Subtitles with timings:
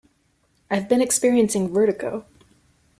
[0.71, 2.25] I've been experiencing Vertigo.